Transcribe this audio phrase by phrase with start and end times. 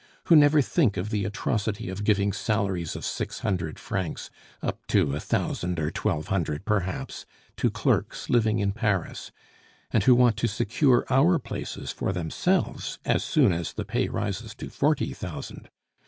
[0.23, 4.31] who never think of the atrocity of giving salaries of six hundred francs,
[4.63, 9.31] up to a thousand or twelve hundred perhaps, to clerks living in Paris;
[9.91, 14.55] and who want to secure our places for themselves as soon as the pay rises
[14.55, 15.69] to forty thousand?